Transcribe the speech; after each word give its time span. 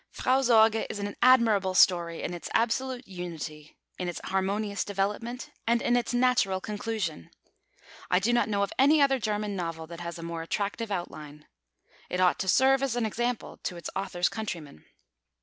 Frau 0.09 0.41
Sorge 0.41 0.87
is 0.89 0.97
an 0.97 1.15
admirable 1.21 1.75
story 1.75 2.23
in 2.23 2.33
its 2.33 2.49
absolute 2.55 3.07
unity, 3.07 3.77
in 3.99 4.09
its 4.09 4.19
harmonious 4.23 4.83
development, 4.83 5.51
and 5.67 5.79
in 5.79 5.95
its 5.95 6.11
natural 6.11 6.59
conclusion. 6.59 7.29
I 8.09 8.17
do 8.17 8.33
not 8.33 8.49
know 8.49 8.63
of 8.63 8.73
any 8.79 8.99
other 8.99 9.19
German 9.19 9.55
novel 9.55 9.85
that 9.85 9.99
has 9.99 10.17
a 10.17 10.23
more 10.23 10.41
attractive 10.41 10.89
outline. 10.89 11.45
It 12.09 12.19
ought 12.19 12.39
to 12.39 12.47
serve 12.47 12.81
as 12.81 12.95
an 12.95 13.05
example 13.05 13.57
to 13.61 13.75
its 13.77 13.91
author's 13.95 14.27
countrymen. 14.27 14.85